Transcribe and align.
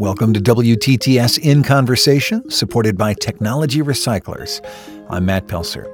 Welcome 0.00 0.32
to 0.34 0.40
WTTS 0.40 1.40
In 1.40 1.64
Conversation, 1.64 2.48
supported 2.50 2.96
by 2.96 3.14
Technology 3.14 3.80
Recyclers. 3.80 4.64
I'm 5.10 5.26
Matt 5.26 5.48
Pelser. 5.48 5.92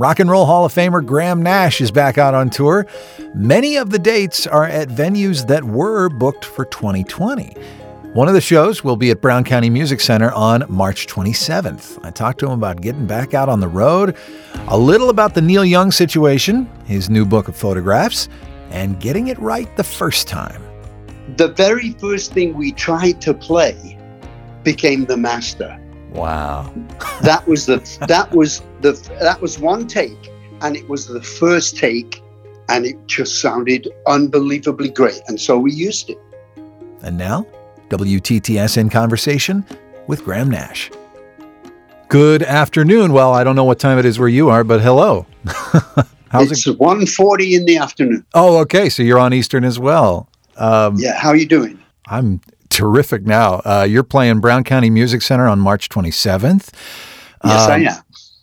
Rock 0.00 0.18
and 0.18 0.28
Roll 0.28 0.46
Hall 0.46 0.64
of 0.64 0.74
Famer 0.74 1.06
Graham 1.06 1.44
Nash 1.44 1.80
is 1.80 1.92
back 1.92 2.18
out 2.18 2.34
on 2.34 2.50
tour. 2.50 2.88
Many 3.36 3.76
of 3.76 3.90
the 3.90 4.00
dates 4.00 4.48
are 4.48 4.64
at 4.64 4.88
venues 4.88 5.46
that 5.46 5.62
were 5.62 6.08
booked 6.08 6.44
for 6.44 6.64
2020. 6.64 7.54
One 8.14 8.26
of 8.26 8.34
the 8.34 8.40
shows 8.40 8.82
will 8.82 8.96
be 8.96 9.12
at 9.12 9.20
Brown 9.20 9.44
County 9.44 9.70
Music 9.70 10.00
Center 10.00 10.32
on 10.32 10.64
March 10.68 11.06
27th. 11.06 12.04
I 12.04 12.10
talked 12.10 12.40
to 12.40 12.46
him 12.46 12.52
about 12.52 12.80
getting 12.80 13.06
back 13.06 13.32
out 13.32 13.48
on 13.48 13.60
the 13.60 13.68
road, 13.68 14.16
a 14.66 14.76
little 14.76 15.08
about 15.08 15.34
the 15.34 15.40
Neil 15.40 15.64
Young 15.64 15.92
situation, 15.92 16.68
his 16.84 17.08
new 17.08 17.24
book 17.24 17.46
of 17.46 17.54
photographs, 17.54 18.28
and 18.70 18.98
getting 18.98 19.28
it 19.28 19.38
right 19.38 19.76
the 19.76 19.84
first 19.84 20.26
time 20.26 20.65
the 21.36 21.48
very 21.48 21.90
first 21.92 22.32
thing 22.32 22.54
we 22.54 22.72
tried 22.72 23.20
to 23.22 23.34
play 23.34 23.98
became 24.62 25.04
the 25.06 25.16
master. 25.16 25.78
Wow. 26.12 26.72
that 27.22 27.46
was 27.46 27.66
the 27.66 27.78
that 28.08 28.32
was 28.32 28.62
the 28.80 28.92
that 29.20 29.40
was 29.40 29.58
one 29.58 29.86
take 29.86 30.30
and 30.62 30.76
it 30.76 30.88
was 30.88 31.06
the 31.06 31.20
first 31.20 31.76
take 31.76 32.22
and 32.68 32.86
it 32.86 32.96
just 33.06 33.40
sounded 33.40 33.88
unbelievably 34.06 34.90
great 34.90 35.20
and 35.28 35.40
so 35.40 35.58
we 35.58 35.72
used 35.72 36.10
it. 36.10 36.18
And 37.02 37.18
now, 37.18 37.46
WTTS 37.90 38.78
in 38.78 38.88
conversation 38.88 39.64
with 40.06 40.24
Graham 40.24 40.50
Nash. 40.50 40.90
Good 42.08 42.42
afternoon. 42.42 43.12
Well, 43.12 43.32
I 43.32 43.44
don't 43.44 43.56
know 43.56 43.64
what 43.64 43.78
time 43.78 43.98
it 43.98 44.04
is 44.04 44.18
where 44.18 44.28
you 44.28 44.48
are, 44.48 44.64
but 44.64 44.80
hello. 44.80 45.26
How's 46.28 46.50
it's 46.52 46.66
it? 46.66 46.78
1.40 46.78 47.52
in 47.52 47.64
the 47.64 47.76
afternoon. 47.78 48.24
Oh, 48.34 48.58
okay. 48.58 48.88
So 48.88 49.02
you're 49.02 49.18
on 49.18 49.32
Eastern 49.32 49.64
as 49.64 49.78
well. 49.78 50.28
Um, 50.56 50.96
yeah, 50.98 51.18
how 51.18 51.30
are 51.30 51.36
you 51.36 51.46
doing? 51.46 51.78
I'm 52.06 52.40
terrific 52.68 53.26
now. 53.26 53.62
Uh, 53.64 53.86
you're 53.88 54.04
playing 54.04 54.40
Brown 54.40 54.64
County 54.64 54.90
Music 54.90 55.22
Center 55.22 55.46
on 55.46 55.58
March 55.58 55.88
27th. 55.88 56.70
Yes, 57.44 57.66
um, 57.66 57.70
I 57.70 57.76
am. 57.78 58.02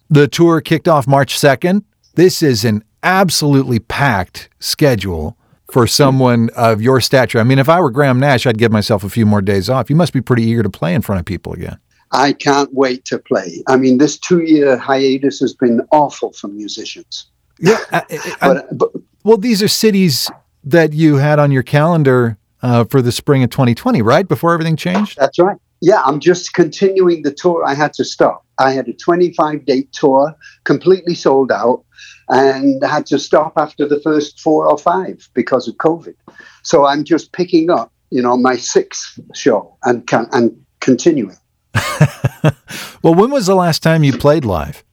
The 0.09 0.27
tour 0.27 0.61
kicked 0.61 0.87
off 0.87 1.07
March 1.07 1.35
2nd. 1.37 1.83
This 2.15 2.43
is 2.43 2.65
an 2.65 2.83
absolutely 3.01 3.79
packed 3.79 4.49
schedule 4.59 5.37
for 5.71 5.87
someone 5.87 6.49
of 6.55 6.81
your 6.81 7.01
stature. 7.01 7.39
I 7.39 7.43
mean, 7.43 7.57
if 7.57 7.67
I 7.67 7.81
were 7.81 7.89
Graham 7.89 8.19
Nash, 8.19 8.45
I'd 8.45 8.57
give 8.57 8.71
myself 8.71 9.03
a 9.03 9.09
few 9.09 9.25
more 9.25 9.41
days 9.41 9.69
off. 9.69 9.89
You 9.89 9.95
must 9.95 10.13
be 10.13 10.21
pretty 10.21 10.43
eager 10.43 10.61
to 10.61 10.69
play 10.69 10.93
in 10.93 11.01
front 11.01 11.19
of 11.19 11.25
people 11.25 11.53
again. 11.53 11.79
I 12.11 12.33
can't 12.33 12.71
wait 12.73 13.05
to 13.05 13.17
play. 13.17 13.63
I 13.67 13.75
mean, 13.77 13.97
this 13.97 14.17
two 14.17 14.43
year 14.43 14.77
hiatus 14.77 15.39
has 15.39 15.53
been 15.53 15.81
awful 15.91 16.31
for 16.33 16.47
musicians. 16.47 17.25
Yeah. 17.59 17.79
I, 17.91 18.03
I, 18.11 18.35
but, 18.53 18.77
but, 18.77 18.91
well, 19.23 19.37
these 19.37 19.63
are 19.63 19.67
cities 19.67 20.29
that 20.63 20.93
you 20.93 21.17
had 21.17 21.39
on 21.39 21.51
your 21.51 21.63
calendar 21.63 22.37
uh, 22.61 22.85
for 22.85 23.01
the 23.01 23.11
spring 23.11 23.43
of 23.43 23.49
2020, 23.49 24.01
right? 24.01 24.27
Before 24.27 24.53
everything 24.53 24.75
changed? 24.75 25.17
That's 25.17 25.37
right. 25.39 25.57
Yeah, 25.81 26.01
I'm 26.03 26.21
just 26.21 26.53
continuing 26.53 27.23
the 27.23 27.31
tour. 27.31 27.65
I 27.65 27.73
had 27.73 27.93
to 27.95 28.05
stop. 28.05 28.45
I 28.57 28.71
had 28.71 28.87
a 28.87 28.93
25 28.93 29.65
date 29.65 29.91
tour, 29.91 30.33
completely 30.63 31.13
sold 31.13 31.51
out, 31.51 31.83
and 32.29 32.81
had 32.83 33.05
to 33.07 33.19
stop 33.19 33.53
after 33.57 33.85
the 33.85 33.99
first 33.99 34.39
four 34.39 34.69
or 34.69 34.77
five 34.77 35.27
because 35.33 35.67
of 35.67 35.75
COVID. 35.75 36.15
So 36.61 36.85
I'm 36.85 37.03
just 37.03 37.33
picking 37.33 37.69
up, 37.69 37.91
you 38.11 38.21
know, 38.21 38.37
my 38.37 38.55
sixth 38.55 39.19
show 39.33 39.75
and 39.83 40.07
and 40.31 40.65
continuing. 40.79 41.37
well, 43.01 43.13
when 43.15 43.31
was 43.31 43.47
the 43.47 43.55
last 43.55 43.83
time 43.83 44.03
you 44.03 44.17
played 44.17 44.45
live? 44.45 44.83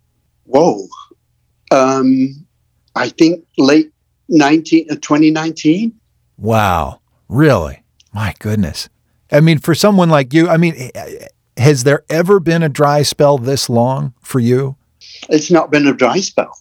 Whoa, 0.45 0.89
um, 1.71 2.47
I 2.97 3.11
think 3.11 3.45
late 3.57 3.93
19, 4.31 4.87
uh, 4.91 4.95
2019. 4.95 5.93
Wow. 6.39 7.01
Really? 7.29 7.83
My 8.13 8.35
goodness. 8.39 8.89
I 9.31 9.41
mean, 9.41 9.59
for 9.59 9.75
someone 9.75 10.09
like 10.09 10.33
you, 10.33 10.49
I 10.49 10.57
mean, 10.57 10.91
has 11.57 11.85
there 11.85 12.05
ever 12.09 12.41
been 12.41 12.63
a 12.63 12.69
dry 12.69 13.03
spell 13.03 13.39
this 13.39 13.69
long 13.69 14.15
for 14.21 14.41
you? 14.41 14.77
It's 15.29 15.51
not 15.51 15.71
been 15.71 15.87
a 15.87 15.95
dry 15.95 16.21
spell. 16.21 16.59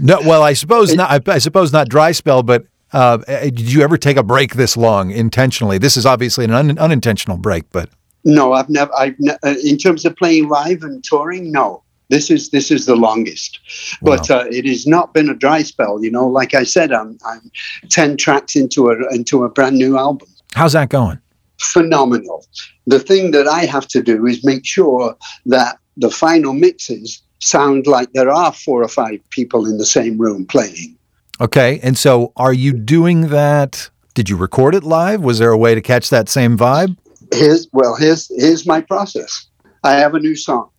no, 0.00 0.20
well, 0.24 0.42
I 0.42 0.52
suppose 0.54 0.90
it, 0.92 0.96
not. 0.96 1.28
I, 1.28 1.38
suppose 1.38 1.72
not 1.72 1.88
dry 1.88 2.12
spell, 2.12 2.42
but 2.42 2.64
uh, 2.92 3.18
did 3.18 3.72
you 3.72 3.82
ever 3.82 3.98
take 3.98 4.16
a 4.16 4.22
break 4.22 4.54
this 4.54 4.76
long 4.76 5.10
intentionally? 5.10 5.76
This 5.76 5.96
is 5.96 6.06
obviously 6.06 6.44
an 6.44 6.52
un- 6.52 6.78
unintentional 6.78 7.36
break, 7.36 7.64
but 7.70 7.90
no, 8.24 8.54
I've 8.54 8.70
never. 8.70 8.92
I've 8.96 9.16
ne- 9.18 9.36
uh, 9.42 9.54
in 9.62 9.76
terms 9.76 10.04
of 10.04 10.16
playing 10.16 10.48
live 10.48 10.82
and 10.82 11.04
touring, 11.04 11.52
no. 11.52 11.82
This 12.08 12.30
is 12.30 12.50
this 12.50 12.70
is 12.70 12.86
the 12.86 12.96
longest, 12.96 13.60
wow. 14.00 14.16
but 14.16 14.30
uh, 14.30 14.44
it 14.50 14.66
has 14.66 14.86
not 14.86 15.12
been 15.12 15.28
a 15.28 15.34
dry 15.34 15.62
spell. 15.62 16.02
You 16.02 16.10
know, 16.10 16.26
like 16.26 16.54
I 16.54 16.64
said, 16.64 16.92
I'm 16.92 17.18
I'm 17.26 17.50
ten 17.90 18.16
tracks 18.16 18.56
into 18.56 18.88
a 18.90 19.14
into 19.14 19.44
a 19.44 19.48
brand 19.50 19.76
new 19.76 19.98
album. 19.98 20.28
How's 20.54 20.72
that 20.72 20.88
going? 20.88 21.18
Phenomenal. 21.60 22.46
The 22.86 23.00
thing 23.00 23.32
that 23.32 23.46
I 23.46 23.66
have 23.66 23.86
to 23.88 24.02
do 24.02 24.26
is 24.26 24.44
make 24.44 24.64
sure 24.64 25.16
that 25.46 25.78
the 25.96 26.10
final 26.10 26.54
mixes 26.54 27.20
sound 27.40 27.86
like 27.86 28.12
there 28.12 28.30
are 28.30 28.52
four 28.52 28.82
or 28.82 28.88
five 28.88 29.20
people 29.30 29.66
in 29.66 29.78
the 29.78 29.86
same 29.86 30.16
room 30.16 30.46
playing. 30.46 30.96
Okay, 31.40 31.78
and 31.82 31.98
so 31.98 32.32
are 32.36 32.54
you 32.54 32.72
doing 32.72 33.28
that? 33.28 33.90
Did 34.14 34.28
you 34.28 34.36
record 34.36 34.74
it 34.74 34.82
live? 34.82 35.22
Was 35.22 35.38
there 35.38 35.50
a 35.50 35.58
way 35.58 35.74
to 35.74 35.80
catch 35.80 36.10
that 36.10 36.28
same 36.28 36.56
vibe? 36.56 36.96
Here's 37.32 37.68
well, 37.72 37.94
here's 37.96 38.32
here's 38.40 38.66
my 38.66 38.80
process. 38.80 39.46
I 39.84 39.92
have 39.92 40.14
a 40.14 40.20
new 40.20 40.34
song. 40.34 40.70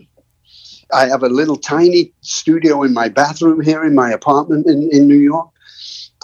I 0.93 1.07
have 1.07 1.23
a 1.23 1.29
little 1.29 1.57
tiny 1.57 2.13
studio 2.21 2.83
in 2.83 2.93
my 2.93 3.09
bathroom 3.09 3.61
here 3.61 3.83
in 3.83 3.93
my 3.93 4.11
apartment 4.11 4.67
in, 4.67 4.89
in 4.91 5.07
New 5.07 5.17
York. 5.17 5.49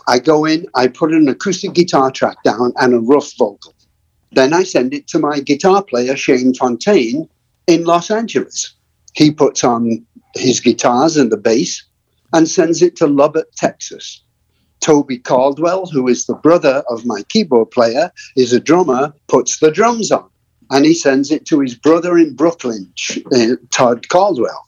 I 0.07 0.19
go 0.19 0.45
in, 0.45 0.67
I 0.75 0.87
put 0.87 1.13
an 1.13 1.27
acoustic 1.27 1.73
guitar 1.73 2.11
track 2.11 2.41
down 2.43 2.73
and 2.77 2.93
a 2.93 2.99
rough 2.99 3.33
vocal. 3.37 3.73
Then 4.31 4.53
I 4.53 4.63
send 4.63 4.93
it 4.93 5.07
to 5.07 5.19
my 5.19 5.39
guitar 5.39 5.83
player, 5.83 6.15
Shane 6.15 6.53
Fontayne, 6.53 7.27
in 7.67 7.85
Los 7.85 8.11
Angeles. 8.11 8.73
He 9.13 9.31
puts 9.31 9.63
on 9.63 10.05
his 10.35 10.59
guitars 10.59 11.15
and 11.15 11.31
the 11.31 11.37
bass 11.37 11.83
and 12.33 12.47
sends 12.47 12.81
it 12.81 12.95
to 12.97 13.07
Lubbock, 13.07 13.47
Texas. 13.55 14.21
Toby 14.81 15.17
Caldwell, 15.17 15.87
who 15.87 16.07
is 16.07 16.25
the 16.25 16.35
brother 16.35 16.83
of 16.89 17.05
my 17.05 17.23
keyboard 17.23 17.71
player, 17.71 18.11
is 18.35 18.51
a 18.51 18.59
drummer, 18.59 19.13
puts 19.27 19.59
the 19.59 19.71
drums 19.71 20.11
on 20.11 20.29
and 20.71 20.85
he 20.85 20.93
sends 20.93 21.31
it 21.31 21.45
to 21.45 21.59
his 21.59 21.75
brother 21.75 22.17
in 22.17 22.35
Brooklyn, 22.35 22.91
uh, 23.33 23.55
Todd 23.71 24.07
Caldwell, 24.09 24.67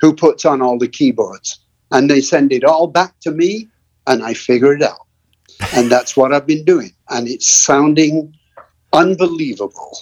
who 0.00 0.14
puts 0.14 0.44
on 0.44 0.62
all 0.62 0.78
the 0.78 0.88
keyboards. 0.88 1.58
And 1.90 2.10
they 2.10 2.20
send 2.20 2.52
it 2.52 2.64
all 2.64 2.86
back 2.86 3.18
to 3.20 3.30
me, 3.30 3.68
and 4.06 4.22
I 4.22 4.34
figure 4.34 4.74
it 4.74 4.82
out. 4.82 5.06
And 5.74 5.90
that's 5.90 6.16
what 6.16 6.32
I've 6.32 6.46
been 6.46 6.64
doing. 6.64 6.92
And 7.10 7.28
it's 7.28 7.48
sounding 7.48 8.34
unbelievable. 8.92 9.98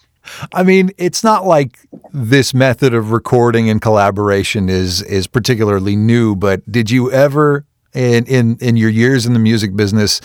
I 0.53 0.63
mean, 0.63 0.91
it's 0.97 1.25
not 1.25 1.47
like 1.47 1.79
this 2.13 2.55
method 2.55 2.95
of 2.95 3.11
recording 3.11 3.69
and 3.69 3.81
collaboration 3.81 4.69
is 4.69 5.03
is 5.03 5.27
particularly 5.27 5.97
new, 5.97 6.37
but 6.37 6.71
did 6.71 6.91
you 6.91 7.11
ever 7.11 7.65
in 7.95 8.25
in 8.27 8.57
in 8.61 8.77
your 8.77 8.91
years 8.91 9.27
in 9.27 9.33
the 9.33 9.39
music 9.39 9.75
business 9.77 10.21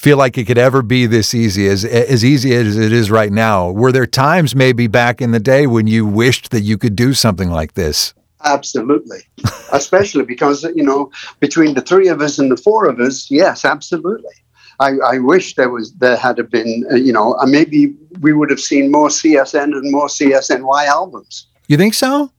feel 0.00 0.16
like 0.16 0.38
it 0.38 0.46
could 0.46 0.56
ever 0.56 0.80
be 0.80 1.04
this 1.04 1.34
easy 1.34 1.68
as 1.68 1.84
as 1.84 2.24
easy 2.24 2.54
as 2.54 2.76
it 2.76 2.90
is 2.90 3.10
right 3.10 3.30
now. 3.30 3.70
Were 3.70 3.92
there 3.92 4.06
times 4.06 4.54
maybe 4.54 4.86
back 4.86 5.20
in 5.20 5.32
the 5.32 5.40
day 5.40 5.66
when 5.66 5.86
you 5.86 6.06
wished 6.06 6.50
that 6.52 6.62
you 6.62 6.78
could 6.78 6.96
do 6.96 7.12
something 7.12 7.50
like 7.50 7.74
this? 7.74 8.14
Absolutely, 8.44 9.18
especially 9.72 10.24
because 10.24 10.64
you 10.74 10.82
know 10.82 11.10
between 11.38 11.74
the 11.74 11.82
three 11.82 12.08
of 12.08 12.22
us 12.22 12.38
and 12.38 12.50
the 12.50 12.56
four 12.56 12.88
of 12.88 12.98
us, 12.98 13.30
yes, 13.30 13.66
absolutely. 13.66 14.34
I, 14.80 14.92
I 15.04 15.18
wish 15.18 15.56
there 15.56 15.68
was 15.68 15.92
there 15.92 16.16
had 16.16 16.36
been 16.50 16.86
uh, 16.90 16.94
you 16.94 17.12
know 17.12 17.34
uh, 17.34 17.44
maybe 17.44 17.94
we 18.20 18.32
would 18.32 18.48
have 18.48 18.60
seen 18.60 18.90
more 18.90 19.08
CSN 19.08 19.76
and 19.76 19.92
more 19.92 20.06
CSNY 20.06 20.86
albums. 20.86 21.46
You 21.68 21.76
think 21.76 21.92
so? 21.92 22.32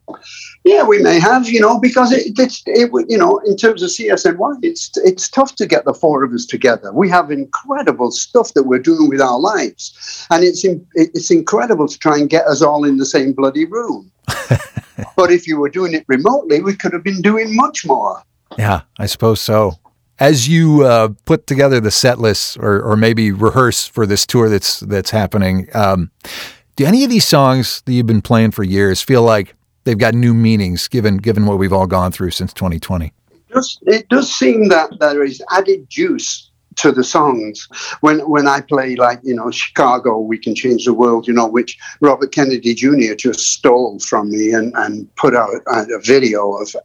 Yeah, 0.63 0.83
we 0.83 1.01
may 1.01 1.19
have, 1.19 1.49
you 1.49 1.59
know, 1.59 1.79
because 1.79 2.11
it, 2.11 2.38
it's, 2.38 2.61
it, 2.67 2.91
you 3.09 3.17
know, 3.17 3.39
in 3.39 3.57
terms 3.57 3.81
of 3.81 3.89
CSNY, 3.89 4.59
it's 4.61 4.91
it's 4.97 5.27
tough 5.27 5.55
to 5.55 5.66
get 5.66 5.85
the 5.85 5.94
four 5.94 6.23
of 6.23 6.31
us 6.33 6.45
together. 6.45 6.94
We 6.94 7.09
have 7.09 7.31
incredible 7.31 8.11
stuff 8.11 8.53
that 8.53 8.63
we're 8.63 8.79
doing 8.79 9.09
with 9.09 9.22
our 9.22 9.39
lives, 9.39 10.27
and 10.29 10.44
it's 10.44 10.63
in, 10.63 10.85
it's 10.94 11.31
incredible 11.31 11.88
to 11.88 11.97
try 11.97 12.17
and 12.17 12.29
get 12.29 12.46
us 12.46 12.61
all 12.61 12.85
in 12.85 12.97
the 12.97 13.08
same 13.08 13.34
bloody 13.34 13.66
room. 13.66 14.11
but 15.16 15.31
if 15.31 15.47
you 15.47 15.59
were 15.59 15.69
doing 15.69 15.93
it 15.93 16.05
remotely, 16.08 16.61
we 16.61 16.75
could 16.75 16.93
have 16.93 17.03
been 17.03 17.22
doing 17.22 17.55
much 17.55 17.84
more. 17.84 18.22
Yeah, 18.57 18.81
I 18.99 19.07
suppose 19.07 19.41
so. 19.41 19.79
As 20.19 20.47
you 20.47 20.85
uh, 20.85 21.09
put 21.25 21.47
together 21.47 21.79
the 21.79 21.90
set 21.90 22.19
list, 22.19 22.57
or, 22.59 22.84
or 22.84 22.96
maybe 22.96 23.31
rehearse 23.31 23.87
for 23.87 24.05
this 24.05 24.28
tour 24.28 24.47
that's 24.47 24.81
that's 24.81 25.09
happening, 25.09 25.69
um, 25.73 26.11
do 26.75 26.85
any 26.85 27.03
of 27.03 27.09
these 27.09 27.25
songs 27.25 27.81
that 27.85 27.93
you've 27.93 28.05
been 28.05 28.22
playing 28.22 28.52
for 28.52 28.64
years 28.64 29.02
feel 29.02 29.23
like 29.23 29.55
they've 29.83 29.97
got 29.97 30.13
new 30.13 30.33
meanings 30.33 30.87
given 30.87 31.17
given 31.17 31.45
what 31.45 31.57
we've 31.57 31.73
all 31.73 31.87
gone 31.87 32.11
through 32.11 32.31
since 32.31 32.53
2020. 32.53 33.13
It 33.31 33.53
does, 33.53 33.79
it 33.83 34.09
does 34.09 34.33
seem 34.33 34.69
that 34.69 34.91
there 34.99 35.23
is 35.23 35.41
added 35.51 35.89
juice 35.89 36.51
to 36.81 36.91
the 36.91 37.03
songs. 37.03 37.67
When 38.01 38.19
when 38.29 38.47
I 38.47 38.61
play 38.61 38.95
like 38.95 39.19
you 39.23 39.35
know 39.35 39.51
Chicago, 39.51 40.19
we 40.19 40.37
can 40.37 40.55
change 40.55 40.85
the 40.85 40.93
world. 40.93 41.28
You 41.28 41.33
know 41.33 41.47
which 41.47 41.78
Robert 42.01 42.31
Kennedy 42.31 42.73
Jr. 42.73 43.13
just 43.16 43.51
stole 43.51 43.99
from 43.99 44.31
me 44.31 44.51
and, 44.51 44.73
and 44.75 45.13
put 45.16 45.35
out 45.35 45.51
a, 45.67 45.99
video 46.01 46.53
of, 46.53 46.75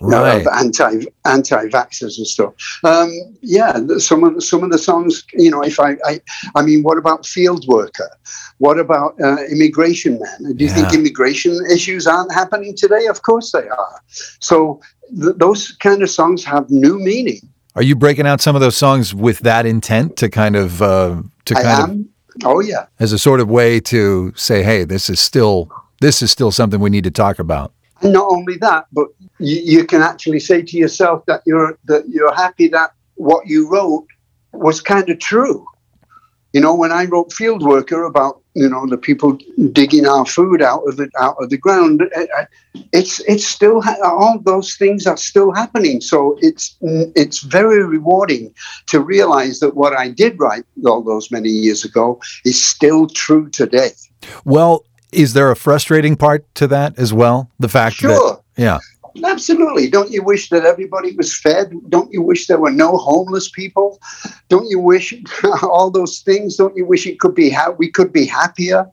right. 0.00 0.40
of 0.40 0.46
anti 0.46 1.06
anti 1.24 1.66
vaxxers 1.66 2.16
and 2.18 2.26
stuff. 2.26 2.54
Um, 2.84 3.10
yeah, 3.40 3.78
some 3.98 4.22
of 4.24 4.42
some 4.42 4.62
of 4.62 4.70
the 4.70 4.78
songs. 4.78 5.24
You 5.34 5.50
know, 5.50 5.62
if 5.62 5.80
I 5.80 5.96
I, 6.04 6.20
I 6.54 6.62
mean, 6.62 6.82
what 6.82 6.98
about 6.98 7.26
Field 7.26 7.66
Worker? 7.66 8.10
What 8.58 8.78
about 8.78 9.20
uh, 9.20 9.44
Immigration 9.50 10.20
Man? 10.20 10.56
Do 10.56 10.64
you 10.64 10.70
yeah. 10.70 10.76
think 10.76 10.94
immigration 10.94 11.58
issues 11.70 12.06
aren't 12.06 12.32
happening 12.32 12.76
today? 12.76 13.06
Of 13.06 13.22
course 13.22 13.50
they 13.50 13.68
are. 13.68 14.00
So 14.40 14.80
th- 15.20 15.36
those 15.36 15.72
kind 15.72 16.02
of 16.02 16.10
songs 16.10 16.44
have 16.44 16.70
new 16.70 16.98
meaning. 16.98 17.40
Are 17.76 17.82
you 17.82 17.96
breaking 17.96 18.26
out 18.26 18.40
some 18.40 18.54
of 18.54 18.60
those 18.60 18.76
songs 18.76 19.14
with 19.14 19.40
that 19.40 19.66
intent 19.66 20.16
to 20.18 20.28
kind 20.28 20.54
of 20.54 20.80
uh, 20.80 21.22
to 21.46 21.54
kind 21.54 22.08
of? 22.36 22.44
Oh 22.44 22.60
yeah. 22.60 22.86
As 23.00 23.12
a 23.12 23.18
sort 23.18 23.40
of 23.40 23.48
way 23.48 23.80
to 23.80 24.32
say, 24.36 24.62
hey, 24.62 24.84
this 24.84 25.10
is 25.10 25.18
still 25.18 25.70
this 26.00 26.22
is 26.22 26.30
still 26.30 26.52
something 26.52 26.80
we 26.80 26.90
need 26.90 27.04
to 27.04 27.10
talk 27.10 27.38
about. 27.38 27.72
And 28.02 28.12
not 28.12 28.26
only 28.30 28.56
that, 28.58 28.86
but 28.92 29.08
you, 29.38 29.60
you 29.78 29.84
can 29.84 30.02
actually 30.02 30.40
say 30.40 30.62
to 30.62 30.76
yourself 30.76 31.24
that 31.26 31.42
you're 31.46 31.78
that 31.86 32.08
you're 32.08 32.34
happy 32.34 32.68
that 32.68 32.92
what 33.16 33.46
you 33.46 33.68
wrote 33.68 34.06
was 34.52 34.80
kind 34.80 35.08
of 35.08 35.18
true. 35.18 35.66
You 36.52 36.60
know, 36.60 36.74
when 36.74 36.92
I 36.92 37.06
wrote 37.06 37.32
Field 37.32 37.64
Worker 37.64 38.04
about 38.04 38.40
you 38.54 38.68
know 38.68 38.86
the 38.86 38.96
people 38.96 39.38
digging 39.72 40.06
our 40.06 40.24
food 40.24 40.62
out 40.62 40.82
of 40.86 40.96
the 40.96 41.10
out 41.18 41.36
of 41.40 41.50
the 41.50 41.58
ground, 41.58 42.02
it's 42.92 43.20
it's 43.20 43.46
still 43.46 43.82
all 44.02 44.38
those 44.44 44.76
things 44.76 45.06
are 45.06 45.16
still 45.16 45.52
happening. 45.52 46.00
So 46.00 46.38
it's 46.40 46.76
it's 46.80 47.40
very 47.40 47.84
rewarding 47.84 48.54
to 48.86 49.00
realize 49.00 49.60
that 49.60 49.74
what 49.74 49.92
I 49.96 50.08
did 50.08 50.38
write 50.38 50.64
all 50.86 51.02
those 51.02 51.30
many 51.30 51.48
years 51.48 51.84
ago 51.84 52.20
is 52.44 52.62
still 52.62 53.08
true 53.08 53.50
today. 53.50 53.90
Well, 54.44 54.84
is 55.12 55.32
there 55.32 55.50
a 55.50 55.56
frustrating 55.56 56.16
part 56.16 56.52
to 56.56 56.66
that 56.68 56.98
as 56.98 57.12
well? 57.12 57.50
The 57.58 57.68
fact 57.68 57.96
sure. 57.96 58.10
that 58.10 58.40
yeah. 58.56 58.78
Absolutely. 59.22 59.88
Don't 59.88 60.10
you 60.10 60.22
wish 60.22 60.48
that 60.48 60.64
everybody 60.64 61.12
was 61.12 61.36
fed? 61.36 61.72
Don't 61.88 62.12
you 62.12 62.22
wish 62.22 62.46
there 62.46 62.58
were 62.58 62.70
no 62.70 62.96
homeless 62.96 63.48
people? 63.48 64.00
Don't 64.48 64.68
you 64.68 64.78
wish 64.78 65.14
all 65.62 65.90
those 65.90 66.20
things? 66.20 66.56
Don't 66.56 66.76
you 66.76 66.84
wish 66.84 67.06
it 67.06 67.20
could 67.20 67.34
be 67.34 67.50
how 67.50 67.72
we 67.72 67.90
could 67.90 68.12
be 68.12 68.26
happier? 68.26 68.86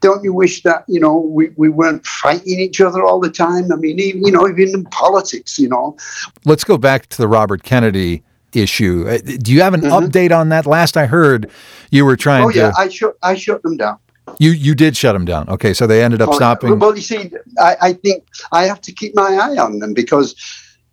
Don't 0.00 0.22
you 0.22 0.32
wish 0.32 0.62
that 0.62 0.84
you 0.88 1.00
know 1.00 1.16
we, 1.18 1.50
we 1.56 1.68
weren't 1.68 2.06
fighting 2.06 2.60
each 2.60 2.80
other 2.80 3.02
all 3.02 3.18
the 3.18 3.30
time? 3.30 3.72
I 3.72 3.76
mean, 3.76 3.98
even 3.98 4.24
you 4.24 4.32
know, 4.32 4.48
even 4.48 4.68
in 4.74 4.84
politics, 4.86 5.58
you 5.58 5.68
know. 5.68 5.96
Let's 6.44 6.64
go 6.64 6.76
back 6.78 7.06
to 7.08 7.18
the 7.18 7.28
Robert 7.28 7.62
Kennedy 7.62 8.22
issue. 8.52 9.06
Uh, 9.08 9.18
do 9.18 9.52
you 9.52 9.62
have 9.62 9.74
an 9.74 9.82
mm-hmm. 9.82 10.06
update 10.06 10.36
on 10.36 10.50
that? 10.50 10.66
Last 10.66 10.96
I 10.96 11.06
heard, 11.06 11.50
you 11.90 12.04
were 12.04 12.16
trying. 12.16 12.44
Oh 12.44 12.50
yeah, 12.50 12.72
I 12.76 12.88
shut 12.88 13.16
I 13.22 13.34
shut 13.34 13.62
them 13.62 13.76
down. 13.76 13.98
You 14.38 14.50
you 14.50 14.74
did 14.74 14.96
shut 14.96 15.14
them 15.14 15.24
down. 15.24 15.48
Okay, 15.48 15.72
so 15.72 15.86
they 15.86 16.02
ended 16.02 16.20
up 16.20 16.34
stopping. 16.34 16.78
Well, 16.78 16.94
you 16.94 17.02
see, 17.02 17.30
I, 17.58 17.76
I 17.80 17.92
think 17.92 18.24
I 18.52 18.64
have 18.64 18.80
to 18.82 18.92
keep 18.92 19.14
my 19.14 19.34
eye 19.34 19.56
on 19.56 19.78
them 19.78 19.94
because 19.94 20.34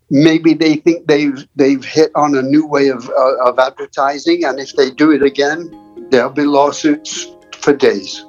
maybe 0.10 0.54
they 0.54 0.76
think 0.76 1.08
they've 1.08 1.46
they've 1.56 1.84
hit 1.84 2.12
on 2.16 2.36
a 2.36 2.42
new 2.42 2.66
way 2.68 2.88
of 2.90 3.10
uh, 3.10 3.50
of 3.50 3.60
advertising, 3.60 4.46
and 4.46 4.60
if 4.60 4.74
they 4.74 4.92
do 4.92 5.12
it 5.12 5.24
again, 5.24 5.72
there'll 6.10 6.30
be 6.30 6.46
lawsuits 6.46 7.28
for 7.60 7.76
days. 7.76 8.26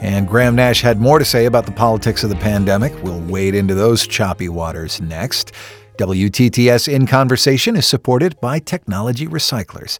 And 0.00 0.28
Graham 0.28 0.54
Nash 0.54 0.82
had 0.82 1.00
more 1.00 1.18
to 1.18 1.24
say 1.24 1.46
about 1.46 1.64
the 1.64 1.72
politics 1.72 2.24
of 2.24 2.30
the 2.30 2.36
pandemic. 2.36 2.92
We'll 3.02 3.22
wade 3.22 3.54
into 3.54 3.74
those 3.74 4.06
choppy 4.06 4.50
waters 4.50 5.00
next. 5.00 5.52
WTTS 5.96 6.92
in 6.92 7.06
Conversation 7.06 7.74
is 7.74 7.86
supported 7.86 8.38
by 8.40 8.58
Technology 8.58 9.26
Recyclers. 9.26 9.98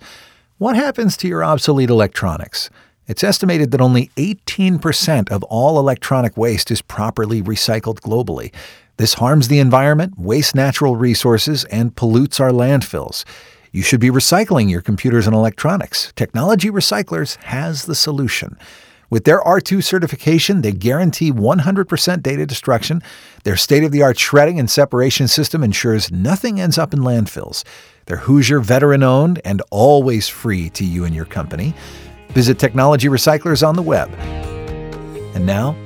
What 0.58 0.76
happens 0.76 1.17
to 1.19 1.29
your 1.29 1.43
obsolete 1.43 1.88
electronics? 1.88 2.69
It's 3.06 3.23
estimated 3.23 3.71
that 3.71 3.83
only 3.83 4.11
18% 4.17 5.31
of 5.31 5.43
all 5.45 5.79
electronic 5.79 6.37
waste 6.37 6.71
is 6.71 6.81
properly 6.81 7.43
recycled 7.43 8.01
globally. 8.01 8.53
This 8.97 9.15
harms 9.15 9.49
the 9.49 9.59
environment, 9.59 10.19
wastes 10.19 10.55
natural 10.55 10.97
resources, 10.97 11.65
and 11.65 11.95
pollutes 11.95 12.41
our 12.41 12.51
landfills. 12.51 13.25
You 13.73 13.83
should 13.83 14.01
be 14.01 14.11
recycling 14.11 14.71
your 14.71 14.81
computers 14.81 15.27
and 15.27 15.35
electronics. 15.35 16.12
Technology 16.17 16.71
Recyclers 16.71 17.37
has 17.43 17.87
the 17.87 17.95
solution. 17.95 18.56
With 19.11 19.25
their 19.25 19.41
R2 19.41 19.85
certification, 19.85 20.62
they 20.62 20.73
guarantee 20.73 21.31
100% 21.31 22.23
data 22.23 22.47
destruction. 22.47 23.03
Their 23.43 23.57
state 23.57 23.85
of 23.85 23.93
the 23.93 24.03
art 24.03 24.19
shredding 24.19 24.59
and 24.59 24.71
separation 24.71 25.29
system 25.29 25.62
ensures 25.62 26.11
nothing 26.11 26.59
ends 26.59 26.79
up 26.79 26.95
in 26.95 27.00
landfills. 27.00 27.65
They're 28.07 28.19
Hoosier 28.19 28.61
veteran 28.61 29.03
owned 29.03 29.41
and 29.45 29.61
always 29.71 30.29
free 30.29 30.71
to 30.71 30.85
you 30.85 31.05
and 31.05 31.15
your 31.15 31.27
company. 31.27 31.75
Visit 32.35 32.59
Technology 32.59 33.09
Recyclers 33.09 33.67
on 33.67 33.77
the 33.77 33.83
web. 33.83 34.13
And 35.35 35.47
now, 35.47 35.77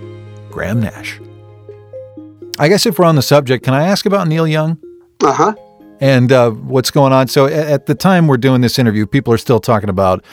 Graham 0.51 0.81
Nash. 0.81 1.21
I 2.59 2.69
guess 2.69 2.87
if 2.87 2.99
we're 2.99 3.05
on 3.05 3.15
the 3.15 3.23
subject, 3.23 3.65
can 3.65 3.75
I 3.75 3.85
ask 3.85 4.07
about 4.07 4.27
Neil 4.27 4.47
Young? 4.47 4.79
Uh 5.23 5.33
huh. 5.33 5.55
And 6.01 6.33
uh, 6.33 6.51
what's 6.51 6.91
going 6.91 7.13
on? 7.13 7.29
So, 7.29 7.47
at 7.47 7.87
the 7.87 7.95
time 7.95 8.29
we're 8.29 8.37
doing 8.37 8.61
this 8.61 8.79
interview, 8.79 9.07
people 9.07 9.33
are 9.33 9.39
still 9.39 9.61
talking 9.61 9.89
about 9.89 10.25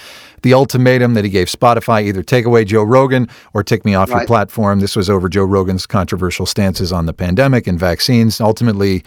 the 0.42 0.54
ultimatum 0.54 1.16
that 1.16 1.24
he 1.24 1.30
gave 1.30 1.48
Spotify 1.48 2.04
either 2.04 2.22
take 2.22 2.46
away 2.46 2.66
Joe 2.66 2.84
Rogan 2.84 3.28
or 3.54 3.64
take 3.64 3.84
me 3.84 3.96
off 3.96 4.10
right. 4.10 4.20
your 4.20 4.28
platform. 4.28 4.80
This 4.80 4.96
was 4.96 5.10
over 5.10 5.28
Joe 5.28 5.44
Rogan's 5.44 5.88
controversial 5.88 6.46
stances 6.46 6.94
on 6.94 7.08
the 7.08 7.14
pandemic 7.14 7.66
and 7.66 7.80
vaccines. 7.80 8.40
Ultimately, 8.40 9.04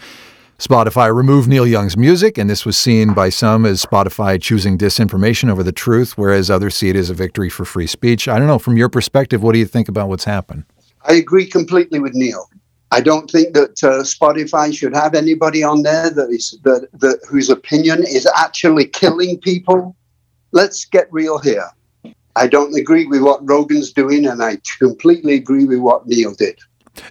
Spotify 0.59 1.13
removed 1.15 1.47
Neil 1.47 1.65
Young's 1.65 1.95
music, 1.95 2.37
and 2.37 2.49
this 2.49 2.65
was 2.65 2.75
seen 2.75 3.13
by 3.13 3.29
some 3.29 3.65
as 3.65 3.85
Spotify 3.85 4.41
choosing 4.41 4.77
disinformation 4.77 5.49
over 5.49 5.63
the 5.63 5.71
truth, 5.71 6.17
whereas 6.17 6.51
others 6.51 6.75
see 6.75 6.89
it 6.89 6.97
as 6.97 7.09
a 7.09 7.13
victory 7.13 7.49
for 7.49 7.63
free 7.63 7.87
speech. 7.87 8.27
I 8.27 8.37
don't 8.37 8.47
know, 8.47 8.59
from 8.59 8.75
your 8.75 8.89
perspective, 8.89 9.41
what 9.41 9.53
do 9.53 9.59
you 9.59 9.65
think 9.65 9.87
about 9.87 10.09
what's 10.09 10.25
happened? 10.25 10.65
I 11.05 11.13
agree 11.13 11.45
completely 11.45 11.99
with 11.99 12.13
Neil. 12.13 12.49
I 12.91 12.99
don't 12.99 13.31
think 13.31 13.53
that 13.53 13.81
uh, 13.81 14.03
Spotify 14.03 14.75
should 14.75 14.93
have 14.93 15.15
anybody 15.15 15.63
on 15.63 15.81
there 15.83 16.09
that 16.09 16.29
is 16.29 16.59
that, 16.63 16.89
that 16.99 17.21
whose 17.29 17.49
opinion 17.49 17.99
is 17.99 18.27
actually 18.35 18.87
killing 18.87 19.39
people. 19.39 19.95
Let's 20.51 20.83
get 20.83 21.07
real 21.09 21.37
here. 21.37 21.69
I 22.35 22.47
don't 22.47 22.77
agree 22.77 23.05
with 23.05 23.21
what 23.21 23.47
Rogan's 23.47 23.93
doing, 23.93 24.27
and 24.27 24.43
I 24.43 24.57
completely 24.77 25.35
agree 25.35 25.63
with 25.63 25.79
what 25.79 26.05
Neil 26.05 26.33
did. 26.33 26.59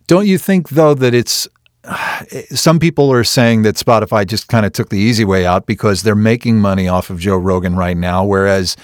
Don't 0.07 0.27
you 0.27 0.37
think, 0.37 0.71
though, 0.71 0.93
that 0.95 1.15
it's 1.15 1.49
some 2.51 2.79
people 2.79 3.13
are 3.13 3.25
saying 3.25 3.63
that 3.63 3.77
Spotify 3.77 4.27
just 4.27 4.49
kind 4.49 4.67
of 4.67 4.73
took 4.73 4.89
the 4.89 4.99
easy 4.99 5.25
way 5.25 5.47
out 5.47 5.67
because 5.67 6.03
they're 6.03 6.15
making 6.15 6.61
money 6.61 6.89
off 6.89 7.11
of 7.11 7.19
Joe 7.19 7.37
Rogan 7.37 7.77
right 7.77 7.97
now. 7.97 8.25
Whereas, 8.25 8.77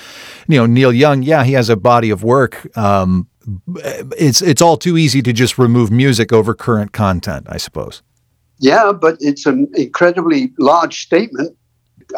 you 0.49 0.59
know, 0.59 0.67
Neil 0.67 0.93
Young, 0.93 1.23
yeah, 1.23 1.45
he 1.45 1.53
has 1.53 1.69
a 1.69 1.77
body 1.77 2.11
of 2.11 2.23
work. 2.23 2.77
Um, 2.77 3.29
it's 4.17 4.41
it's 4.41 4.63
all 4.63 4.77
too 4.77 4.97
easy 4.97 5.21
to 5.23 5.33
just 5.33 5.59
remove 5.59 5.91
music 5.91 6.33
over 6.33 6.55
current 6.55 6.93
content, 6.93 7.47
I 7.49 7.59
suppose. 7.59 8.03
Yeah, 8.59 8.93
but 8.93 9.17
it's 9.21 9.45
an 9.47 9.71
incredibly 9.75 10.53
large 10.59 11.03
statement. 11.03 11.57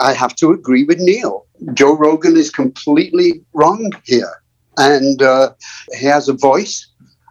I 0.00 0.12
have 0.12 0.36
to 0.36 0.52
agree 0.52 0.84
with 0.84 0.98
Neil. 0.98 1.46
Joe 1.72 1.96
Rogan 1.96 2.36
is 2.36 2.50
completely 2.50 3.42
wrong 3.54 3.90
here, 4.04 4.42
and 4.76 5.20
uh, 5.22 5.54
he 5.94 6.06
has 6.06 6.28
a 6.28 6.34
voice 6.34 6.86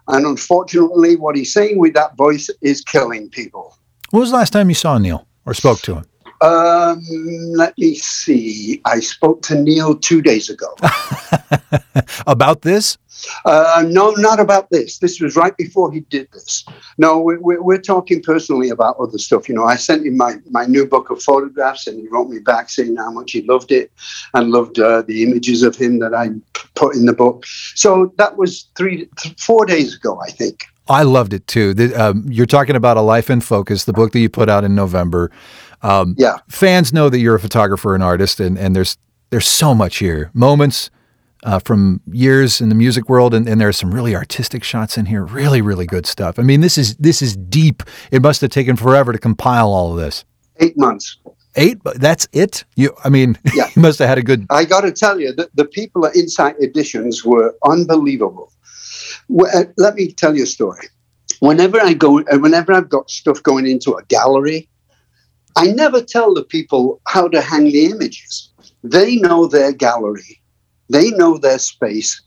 and 0.08 0.26
unfortunately, 0.26 1.16
what 1.16 1.36
he's 1.36 1.52
saying 1.52 1.78
with 1.78 1.94
that 1.94 2.16
voice 2.16 2.50
is 2.62 2.80
killing 2.82 3.28
people. 3.30 3.76
When 4.10 4.20
was 4.20 4.30
the 4.30 4.36
last 4.36 4.52
time 4.52 4.68
you 4.68 4.74
saw 4.74 4.98
Neil 4.98 5.26
or 5.44 5.54
spoke 5.54 5.80
to 5.82 5.96
him? 5.96 6.04
Um, 6.40 7.02
let 7.54 7.76
me 7.78 7.94
see. 7.94 8.80
I 8.84 9.00
spoke 9.00 9.42
to 9.42 9.54
Neil 9.54 9.96
two 9.96 10.22
days 10.22 10.50
ago. 10.50 10.74
about 12.26 12.62
this? 12.62 12.98
Uh, 13.44 13.84
no, 13.86 14.10
not 14.12 14.40
about 14.40 14.70
this. 14.70 14.98
This 14.98 15.20
was 15.20 15.36
right 15.36 15.56
before 15.56 15.90
he 15.90 16.00
did 16.00 16.28
this. 16.32 16.64
No, 16.98 17.18
we, 17.18 17.36
we, 17.38 17.58
we're 17.58 17.80
talking 17.80 18.22
personally 18.22 18.68
about 18.68 18.96
other 18.98 19.18
stuff. 19.18 19.48
You 19.48 19.54
know, 19.54 19.64
I 19.64 19.76
sent 19.76 20.06
him 20.06 20.16
my, 20.16 20.36
my 20.50 20.66
new 20.66 20.86
book 20.86 21.10
of 21.10 21.22
photographs, 21.22 21.86
and 21.86 21.98
he 21.98 22.08
wrote 22.08 22.28
me 22.28 22.38
back 22.38 22.68
saying 22.68 22.96
how 22.96 23.10
much 23.10 23.32
he 23.32 23.42
loved 23.42 23.72
it 23.72 23.90
and 24.34 24.50
loved 24.50 24.78
uh, 24.78 25.02
the 25.02 25.22
images 25.22 25.62
of 25.62 25.76
him 25.76 25.98
that 26.00 26.14
I 26.14 26.30
put 26.74 26.94
in 26.94 27.06
the 27.06 27.12
book. 27.12 27.46
So 27.74 28.12
that 28.18 28.36
was 28.36 28.68
three, 28.76 29.08
th- 29.16 29.40
four 29.40 29.64
days 29.64 29.96
ago, 29.96 30.20
I 30.20 30.30
think. 30.30 30.66
I 30.88 31.02
loved 31.02 31.32
it 31.32 31.46
too. 31.46 31.74
The, 31.74 31.94
um, 31.94 32.24
you're 32.28 32.46
talking 32.46 32.76
about 32.76 32.96
a 32.96 33.00
life 33.00 33.30
in 33.30 33.40
focus, 33.40 33.84
the 33.84 33.92
book 33.92 34.12
that 34.12 34.20
you 34.20 34.28
put 34.28 34.48
out 34.48 34.64
in 34.64 34.74
November. 34.74 35.30
Um, 35.82 36.14
yeah, 36.18 36.38
fans 36.48 36.92
know 36.92 37.08
that 37.08 37.18
you're 37.18 37.34
a 37.34 37.40
photographer 37.40 37.94
and 37.94 38.02
artist, 38.02 38.40
and, 38.40 38.58
and 38.58 38.74
there's 38.74 38.96
there's 39.30 39.48
so 39.48 39.74
much 39.74 39.98
here. 39.98 40.30
Moments 40.32 40.90
uh, 41.44 41.58
from 41.60 42.00
years 42.10 42.60
in 42.60 42.68
the 42.68 42.74
music 42.74 43.08
world, 43.08 43.34
and, 43.34 43.48
and 43.48 43.60
there 43.60 43.68
are 43.68 43.72
some 43.72 43.94
really 43.94 44.14
artistic 44.14 44.64
shots 44.64 44.98
in 44.98 45.06
here. 45.06 45.24
Really, 45.24 45.60
really 45.60 45.86
good 45.86 46.06
stuff. 46.06 46.38
I 46.38 46.42
mean, 46.42 46.60
this 46.60 46.78
is 46.78 46.96
this 46.96 47.22
is 47.22 47.36
deep. 47.36 47.82
It 48.10 48.22
must 48.22 48.40
have 48.40 48.50
taken 48.50 48.76
forever 48.76 49.12
to 49.12 49.18
compile 49.18 49.68
all 49.68 49.92
of 49.92 49.98
this. 49.98 50.24
Eight 50.58 50.76
months. 50.76 51.18
Eight. 51.54 51.78
That's 51.84 52.28
it. 52.32 52.64
You. 52.76 52.94
I 53.04 53.08
mean, 53.08 53.38
yeah. 53.54 53.68
you 53.76 53.82
must 53.82 53.98
have 53.98 54.08
had 54.08 54.18
a 54.18 54.22
good. 54.22 54.46
I 54.50 54.64
got 54.64 54.82
to 54.82 54.92
tell 54.92 55.20
you, 55.20 55.32
the, 55.32 55.48
the 55.54 55.64
people 55.64 56.06
at 56.06 56.16
Insight 56.16 56.56
Editions 56.60 57.24
were 57.24 57.54
unbelievable. 57.64 58.52
Uh, 59.30 59.64
let 59.76 59.94
me 59.94 60.12
tell 60.12 60.36
you 60.36 60.44
a 60.44 60.46
story. 60.46 60.86
Whenever 61.40 61.80
I 61.80 61.92
go, 61.92 62.20
uh, 62.20 62.38
whenever 62.38 62.72
I've 62.72 62.88
got 62.88 63.10
stuff 63.10 63.42
going 63.42 63.66
into 63.66 63.94
a 63.94 64.04
gallery, 64.04 64.68
I 65.56 65.68
never 65.68 66.02
tell 66.02 66.34
the 66.34 66.44
people 66.44 67.00
how 67.06 67.28
to 67.28 67.40
hang 67.40 67.64
the 67.64 67.86
images. 67.86 68.50
They 68.84 69.16
know 69.16 69.46
their 69.46 69.72
gallery, 69.72 70.40
they 70.88 71.10
know 71.10 71.38
their 71.38 71.58
space 71.58 72.22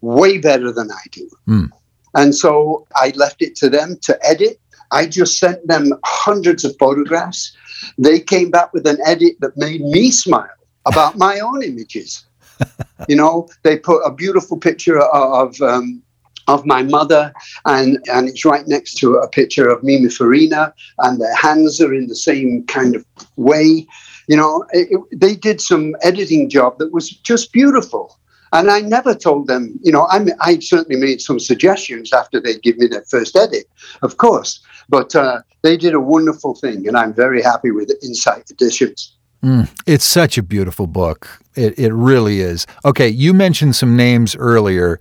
way 0.00 0.38
better 0.38 0.72
than 0.72 0.90
I 0.90 1.02
do. 1.10 1.28
Mm. 1.48 1.70
And 2.14 2.34
so 2.34 2.86
I 2.94 3.12
left 3.16 3.42
it 3.42 3.56
to 3.56 3.68
them 3.68 3.98
to 4.02 4.18
edit. 4.26 4.60
I 4.92 5.06
just 5.06 5.38
sent 5.38 5.66
them 5.66 5.92
hundreds 6.04 6.64
of 6.64 6.76
photographs. 6.78 7.54
They 7.98 8.20
came 8.20 8.50
back 8.50 8.72
with 8.72 8.86
an 8.86 8.98
edit 9.04 9.34
that 9.40 9.56
made 9.56 9.80
me 9.80 10.10
smile 10.10 10.48
about 10.86 11.18
my 11.18 11.40
own 11.40 11.62
images. 11.62 12.24
you 13.08 13.16
know, 13.16 13.48
they 13.64 13.76
put 13.78 14.00
a 14.04 14.12
beautiful 14.12 14.56
picture 14.56 15.00
of 15.00 15.60
um, 15.60 16.02
of 16.48 16.64
my 16.64 16.82
mother, 16.82 17.32
and 17.64 17.98
and 18.12 18.28
it's 18.28 18.44
right 18.44 18.66
next 18.66 18.94
to 18.98 19.16
a 19.16 19.28
picture 19.28 19.68
of 19.68 19.82
Mimi 19.82 20.08
Farina, 20.08 20.72
and 20.98 21.20
their 21.20 21.34
hands 21.34 21.80
are 21.80 21.94
in 21.94 22.06
the 22.06 22.16
same 22.16 22.64
kind 22.66 22.94
of 22.94 23.04
way. 23.36 23.86
You 24.28 24.36
know, 24.36 24.64
it, 24.72 24.88
it, 24.90 25.20
they 25.20 25.36
did 25.36 25.60
some 25.60 25.94
editing 26.02 26.48
job 26.50 26.78
that 26.78 26.92
was 26.92 27.10
just 27.10 27.52
beautiful. 27.52 28.18
And 28.52 28.70
I 28.70 28.80
never 28.80 29.14
told 29.14 29.48
them, 29.48 29.78
you 29.82 29.90
know, 29.90 30.06
I, 30.08 30.24
I 30.40 30.58
certainly 30.60 30.98
made 30.98 31.20
some 31.20 31.40
suggestions 31.40 32.12
after 32.12 32.40
they 32.40 32.58
give 32.58 32.78
me 32.78 32.86
their 32.86 33.02
first 33.02 33.36
edit, 33.36 33.66
of 34.02 34.16
course. 34.18 34.60
But 34.88 35.14
uh, 35.16 35.42
they 35.62 35.76
did 35.76 35.94
a 35.94 36.00
wonderful 36.00 36.54
thing, 36.54 36.86
and 36.86 36.96
I'm 36.96 37.12
very 37.12 37.42
happy 37.42 37.72
with 37.72 37.92
Insight 38.02 38.50
Editions. 38.50 39.16
Mm, 39.42 39.68
it's 39.86 40.04
such 40.04 40.38
a 40.38 40.42
beautiful 40.42 40.86
book. 40.86 41.28
It, 41.56 41.78
it 41.78 41.92
really 41.92 42.40
is. 42.40 42.66
Okay, 42.84 43.08
you 43.08 43.32
mentioned 43.32 43.76
some 43.76 43.96
names 43.96 44.36
earlier 44.36 45.00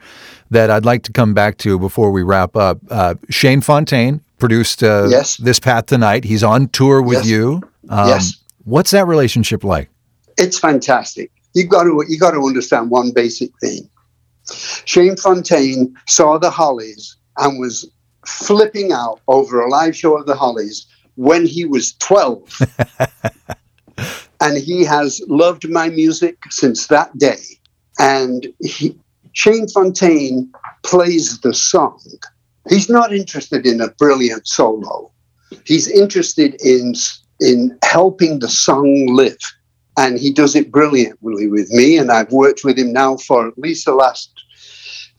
that 0.51 0.69
I'd 0.69 0.85
like 0.85 1.03
to 1.03 1.11
come 1.11 1.33
back 1.33 1.57
to 1.59 1.77
before 1.77 2.11
we 2.11 2.23
wrap 2.23 2.55
up. 2.55 2.79
Uh, 2.89 3.15
Shane 3.29 3.61
Fontayne 3.61 4.21
produced 4.37 4.83
uh, 4.83 5.07
yes. 5.09 5.37
This 5.37 5.59
Path 5.59 5.87
Tonight. 5.87 6.23
He's 6.23 6.43
on 6.43 6.69
tour 6.69 7.01
with 7.01 7.19
yes. 7.19 7.27
you. 7.27 7.61
Um, 7.89 8.07
yes. 8.07 8.37
What's 8.63 8.91
that 8.91 9.07
relationship 9.07 9.63
like? 9.63 9.89
It's 10.37 10.59
fantastic. 10.59 11.31
You 11.53 11.65
got 11.65 11.83
to 11.83 12.03
you 12.07 12.19
got 12.19 12.31
to 12.31 12.45
understand 12.45 12.89
one 12.89 13.11
basic 13.11 13.51
thing. 13.59 13.89
Shane 14.85 15.15
Fontayne 15.15 15.93
saw 16.07 16.37
the 16.37 16.49
Hollies 16.49 17.15
and 17.37 17.59
was 17.59 17.89
flipping 18.25 18.91
out 18.91 19.21
over 19.27 19.61
a 19.61 19.69
live 19.69 19.95
show 19.95 20.17
of 20.17 20.25
the 20.25 20.35
Hollies 20.35 20.85
when 21.15 21.45
he 21.45 21.65
was 21.65 21.93
12. 21.93 22.61
he 24.65 24.83
has 24.83 25.21
loved 25.27 25.69
my 25.69 25.87
music 25.89 26.37
since 26.49 26.87
that 26.87 27.15
day. 27.17 27.43
And 27.99 28.47
he, 28.59 28.97
Shane 29.33 29.67
Fontayne 29.67 30.49
plays 30.83 31.39
the 31.41 31.53
song. 31.53 32.01
He's 32.69 32.89
not 32.89 33.13
interested 33.13 33.65
in 33.65 33.79
a 33.81 33.89
brilliant 33.91 34.47
solo. 34.47 35.11
He's 35.65 35.87
interested 35.87 36.51
in 36.61 36.93
in 37.41 37.77
helping 37.83 38.39
the 38.39 38.49
song 38.49 39.07
live, 39.21 39.43
and 39.97 40.17
he 40.17 40.31
does 40.33 40.55
it 40.55 40.71
brilliantly 40.71 41.47
with 41.47 41.69
me. 41.69 41.97
And 41.97 42.11
I've 42.11 42.31
worked 42.31 42.63
with 42.63 42.77
him 42.77 42.91
now 42.93 43.17
for 43.17 43.47
at 43.47 43.57
least 43.57 43.85
the 43.85 43.93
last 43.93 44.31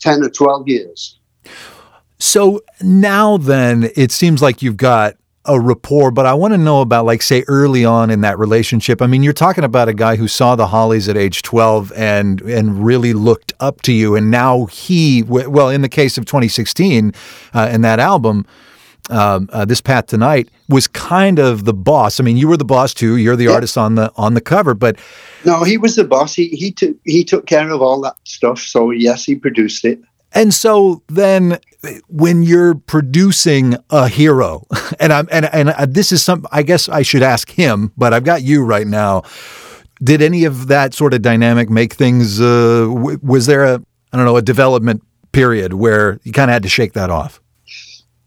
ten 0.01 0.23
or 0.25 0.31
twelve 0.31 0.67
years. 0.67 1.19
So 2.19 2.63
now, 2.83 3.37
then, 3.37 3.91
it 3.95 4.11
seems 4.11 4.41
like 4.43 4.63
you've 4.63 4.79
got 4.93 5.17
a 5.47 5.61
rapport, 5.61 6.11
but 6.11 6.27
I 6.27 6.35
want 6.35 6.55
to 6.55 6.59
know 6.59 6.81
about, 6.81 7.05
like, 7.05 7.23
say, 7.23 7.45
early 7.49 7.85
on 7.85 8.11
in 8.11 8.21
that 8.23 8.39
relationship. 8.39 9.01
I 9.01 9.07
mean, 9.07 9.23
you're 9.23 9.33
talking 9.33 9.65
about 9.65 9.89
a 9.89 9.95
guy 9.95 10.17
who 10.17 10.29
saw 10.29 10.57
the 10.57 10.67
Hollies 10.67 11.09
at 11.09 11.17
age 11.17 11.43
12 11.43 11.93
and 11.93 12.41
and 12.43 12.85
really 12.85 13.13
looked 13.13 13.53
up 13.61 13.83
to 13.83 13.93
you, 13.93 14.17
and 14.17 14.31
now 14.31 14.67
he, 14.67 15.23
well, 15.23 15.69
in 15.69 15.83
the 15.83 15.89
case 15.89 16.19
of 16.19 16.25
2016 16.27 17.13
uh, 17.55 17.69
and 17.71 17.85
that 17.85 17.99
album. 17.99 18.47
Um, 19.09 19.49
uh, 19.53 19.65
this 19.65 19.81
path 19.81 20.07
tonight 20.07 20.49
was 20.69 20.89
kind 20.89 21.39
of 21.39 21.65
the 21.65 21.73
boss. 21.73 22.19
I 22.19 22.25
mean, 22.25 22.37
you 22.37 22.49
were 22.49 22.57
the 22.57 22.65
boss 22.65 22.93
too. 22.93 23.19
You're 23.19 23.37
the 23.37 23.45
yeah. 23.45 23.53
artist 23.53 23.79
on 23.79 23.95
the 23.95 24.11
on 24.17 24.35
the 24.35 24.41
cover, 24.41 24.75
but 24.75 24.99
no, 25.45 25.63
he 25.63 25.79
was 25.79 25.95
the 25.95 26.03
boss. 26.03 26.35
He 26.35 26.49
he 26.49 26.73
took 26.73 26.97
he 27.05 27.23
took 27.23 27.47
care 27.47 27.71
of 27.71 27.81
all 27.81 28.01
that 28.01 28.17
stuff. 28.25 28.59
So 28.59 28.91
yes, 28.91 29.23
he 29.23 29.37
produced 29.37 29.85
it. 29.85 30.01
And 30.37 30.53
so 30.53 31.03
then 31.09 31.59
when 32.09 32.43
you're 32.43 32.75
producing 32.75 33.77
a 33.89 34.07
hero, 34.07 34.67
and 35.01 35.11
I'm 35.11 35.29
and 35.33 35.47
and 35.47 35.71
uh, 35.71 35.87
this 35.89 36.13
is 36.13 36.23
some 36.23 36.47
I 36.53 36.63
guess 36.63 36.91
I 36.91 37.01
should 37.03 37.23
ask 37.23 37.51
him, 37.51 37.91
but 37.97 38.13
I've 38.13 38.25
got 38.25 38.43
you 38.43 38.63
right 38.63 38.87
now. 38.87 39.23
Did 40.03 40.21
any 40.21 40.45
of 40.45 40.67
that 40.67 40.93
sort 40.93 41.15
of 41.15 41.23
dynamic 41.23 41.71
make 41.71 41.95
things 41.95 42.39
uh, 42.39 42.87
w- 42.87 43.19
was 43.23 43.47
there 43.47 43.65
a 43.65 43.83
I 44.13 44.17
don't 44.17 44.27
know, 44.27 44.37
a 44.37 44.43
development 44.43 45.03
period 45.33 45.73
where 45.73 46.21
you 46.23 46.33
kind 46.33 46.51
of 46.51 46.53
had 46.53 46.63
to 46.65 46.69
shake 46.69 46.93
that 46.93 47.09
off? 47.09 47.41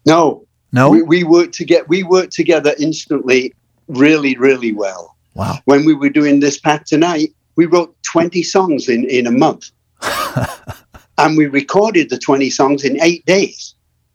No. 0.04 0.44
No. 0.72 0.90
We, 0.90 1.02
we 1.02 1.22
worked 1.24 1.54
to 1.54 1.64
get 1.64 1.88
we 1.88 2.02
worked 2.02 2.32
together 2.32 2.74
instantly 2.80 3.54
really 3.86 4.36
really 4.36 4.72
well. 4.72 5.16
Wow. 5.34 5.58
When 5.66 5.84
we 5.84 5.94
were 5.94 6.10
doing 6.10 6.40
this 6.40 6.58
path 6.58 6.86
tonight, 6.86 7.32
we 7.54 7.66
wrote 7.66 7.94
20 8.02 8.42
songs 8.42 8.88
in 8.88 9.08
in 9.08 9.28
a 9.28 9.30
month. 9.30 9.70
and 11.20 11.36
we 11.36 11.46
recorded 11.46 12.08
the 12.08 12.18
20 12.18 12.50
songs 12.50 12.84
in 12.84 13.00
eight 13.02 13.24
days. 13.26 13.74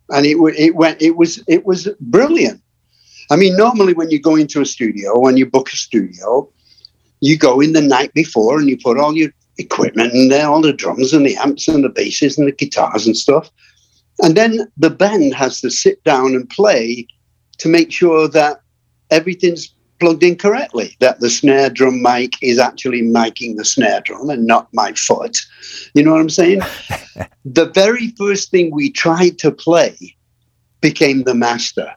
And 0.09 0.25
it, 0.25 0.37
it 0.57 0.75
went 0.75 1.01
it 1.01 1.15
was 1.15 1.43
it 1.47 1.65
was 1.65 1.87
brilliant. 1.99 2.61
I 3.31 3.35
mean 3.35 3.55
normally 3.57 3.93
when 3.93 4.11
you 4.11 4.19
go 4.19 4.35
into 4.35 4.61
a 4.61 4.65
studio 4.65 5.19
when 5.19 5.37
you 5.37 5.45
book 5.45 5.69
a 5.73 5.77
studio 5.77 6.47
you 7.21 7.37
go 7.37 7.59
in 7.59 7.73
the 7.73 7.81
night 7.81 8.13
before 8.13 8.59
and 8.59 8.69
you 8.69 8.77
put 8.77 8.99
all 8.99 9.15
your 9.15 9.31
equipment 9.57 10.13
and 10.13 10.31
all 10.33 10.61
the 10.61 10.73
drums 10.73 11.13
and 11.13 11.25
the 11.25 11.35
amps 11.37 11.67
and 11.67 11.83
the 11.83 11.89
basses 11.89 12.37
and 12.37 12.47
the 12.47 12.51
guitars 12.51 13.07
and 13.07 13.17
stuff. 13.17 13.49
And 14.19 14.35
then 14.35 14.71
the 14.77 14.89
band 14.89 15.33
has 15.33 15.61
to 15.61 15.69
sit 15.69 16.03
down 16.03 16.35
and 16.35 16.49
play 16.49 17.07
to 17.59 17.69
make 17.69 17.91
sure 17.91 18.27
that 18.27 18.61
everything's 19.11 19.73
plugged 19.99 20.23
in 20.23 20.35
correctly, 20.35 20.95
that 20.99 21.19
the 21.19 21.29
snare 21.29 21.69
drum 21.69 22.01
mic 22.01 22.33
is 22.41 22.59
actually 22.59 23.01
miking 23.01 23.55
the 23.55 23.65
snare 23.65 24.01
drum 24.01 24.29
and 24.29 24.45
not 24.45 24.67
my 24.73 24.91
foot. 24.93 25.39
You 25.93 26.03
know 26.03 26.11
what 26.13 26.21
I'm 26.21 26.29
saying? 26.29 26.61
the 27.45 27.69
very 27.73 28.09
first 28.17 28.51
thing 28.51 28.71
we 28.71 28.91
tried 28.91 29.39
to 29.39 29.51
play 29.51 30.15
became 30.81 31.23
the 31.23 31.35
master, 31.35 31.91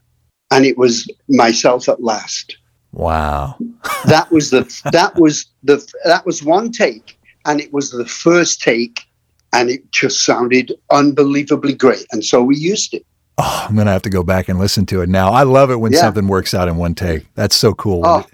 and 0.51 0.65
it 0.65 0.79
was 0.79 1.09
myself 1.29 1.89
at 1.89 2.03
last. 2.03 2.57
Wow. 2.93 3.57
that 4.07 4.31
was 4.31 4.51
the 4.51 4.63
that 4.93 5.15
was 5.17 5.47
the 5.63 5.85
that 6.05 6.25
was 6.25 6.43
one 6.43 6.71
take, 6.71 7.19
and 7.47 7.61
it 7.61 7.73
was 7.73 7.91
the 7.91 8.07
first 8.07 8.63
take, 8.63 9.07
and 9.53 9.71
it 9.71 9.91
just 9.93 10.25
sounded 10.25 10.73
unbelievably 10.91 11.75
great, 11.75 12.07
and 12.13 12.25
so 12.25 12.43
we 12.43 12.57
used 12.57 12.95
it. 12.95 13.05
Oh, 13.41 13.67
I'm 13.69 13.77
gonna 13.77 13.93
have 13.93 14.03
to 14.03 14.11
go 14.11 14.25
back 14.25 14.49
and 14.49 14.59
listen 14.59 14.85
to 14.87 15.01
it 15.01 15.09
now. 15.09 15.33
I 15.33 15.45
love 15.45 15.71
it 15.71 15.77
when 15.77 15.93
yeah. 15.93 16.01
something 16.01 16.27
works 16.27 16.55
out 16.55 16.69
in 16.69 16.77
one 16.77 16.95
take. 16.95 17.33
That's 17.35 17.55
so 17.55 17.73
cool. 17.73 18.03
Oh, 18.05 18.27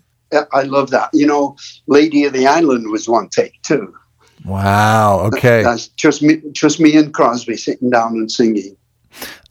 I 0.53 0.63
love 0.63 0.91
that. 0.91 1.11
You 1.13 1.27
know, 1.27 1.57
Lady 1.87 2.25
of 2.25 2.33
the 2.33 2.47
Island 2.47 2.91
was 2.91 3.09
one 3.09 3.29
take 3.29 3.61
too. 3.63 3.95
Wow. 4.45 5.21
Okay. 5.21 5.63
That's 5.63 5.89
just 5.89 6.23
me, 6.23 6.43
just 6.53 6.81
me 6.81 6.97
and 6.97 7.13
Crosby 7.13 7.57
sitting 7.57 7.91
down 7.91 8.13
and 8.15 8.31
singing. 8.31 8.77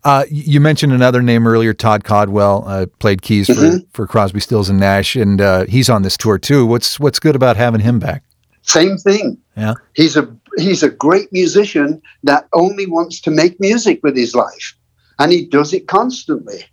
Uh, 0.04 0.26
you 0.30 0.60
mentioned 0.60 0.92
another 0.92 1.22
name 1.22 1.48
earlier, 1.48 1.74
Todd 1.74 2.04
Caldwell, 2.04 2.66
uh, 2.68 2.86
played 3.00 3.22
keys 3.22 3.48
for, 3.48 3.54
mm-hmm. 3.54 3.78
for 3.94 4.06
Crosby, 4.06 4.42
Stills, 4.42 4.70
and 4.70 4.80
Nash, 4.80 5.16
and 5.16 5.40
uh, 5.40 5.66
he's 5.66 5.90
on 5.90 6.02
this 6.02 6.18
tour 6.18 6.38
too. 6.38 6.66
What's 6.66 7.00
what's 7.00 7.20
good 7.20 7.38
about 7.38 7.56
having 7.56 7.80
him 7.80 8.00
back? 8.00 8.24
Same 8.64 8.98
thing. 8.98 9.38
Yeah, 9.56 9.76
he's 9.94 10.18
a 10.18 10.36
he's 10.58 10.84
a 10.84 10.90
great 10.90 11.32
musician 11.32 12.02
that 12.24 12.50
only 12.52 12.86
wants 12.86 13.22
to 13.22 13.32
make 13.32 13.58
music 13.62 14.02
with 14.04 14.18
his 14.18 14.36
life 14.36 14.76
and 15.20 15.32
he 15.32 15.46
does 15.46 15.74
it 15.74 15.88
constantly. 15.88 16.64